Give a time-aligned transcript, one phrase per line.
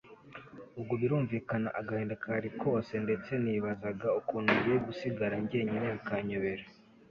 [0.79, 6.63] ubwo birumvikana agahinda kari kose ndetse nibazaga ukuntu ngiye gusigara njyenyine bikanyobera